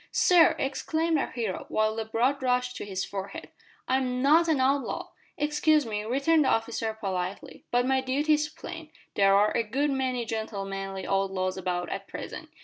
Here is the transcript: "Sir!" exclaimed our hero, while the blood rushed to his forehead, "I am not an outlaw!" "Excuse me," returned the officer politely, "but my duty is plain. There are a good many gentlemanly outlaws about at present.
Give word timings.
"Sir!" 0.11 0.55
exclaimed 0.57 1.19
our 1.19 1.29
hero, 1.29 1.67
while 1.69 1.95
the 1.95 2.05
blood 2.05 2.41
rushed 2.41 2.75
to 2.77 2.85
his 2.85 3.05
forehead, 3.05 3.49
"I 3.87 3.97
am 3.97 4.23
not 4.23 4.47
an 4.47 4.59
outlaw!" 4.59 5.11
"Excuse 5.37 5.85
me," 5.85 6.03
returned 6.05 6.43
the 6.45 6.49
officer 6.49 6.95
politely, 6.99 7.65
"but 7.69 7.85
my 7.85 8.01
duty 8.01 8.33
is 8.33 8.49
plain. 8.49 8.89
There 9.13 9.35
are 9.35 9.55
a 9.55 9.61
good 9.61 9.91
many 9.91 10.25
gentlemanly 10.25 11.05
outlaws 11.05 11.55
about 11.55 11.87
at 11.89 12.07
present. 12.07 12.49